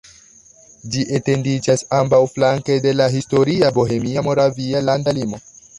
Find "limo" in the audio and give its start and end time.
5.23-5.47